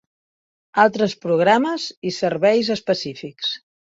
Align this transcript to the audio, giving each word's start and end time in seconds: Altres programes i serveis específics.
Altres 0.83 1.11
programes 1.25 1.85
i 2.13 2.13
serveis 2.21 2.73
específics. 2.77 3.53